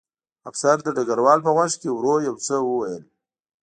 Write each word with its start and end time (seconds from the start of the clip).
افسر 0.49 0.77
د 0.83 0.87
ډګروال 0.95 1.39
په 1.43 1.51
غوږ 1.55 1.71
کې 1.81 1.89
ورو 1.91 2.15
یو 2.27 2.35
څه 2.45 2.55
وویل 2.67 3.03